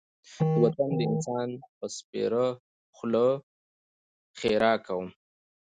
[0.51, 2.45] د وطن د انسان په سپېره
[2.95, 3.27] خوله
[4.37, 5.07] ښېرا کوم.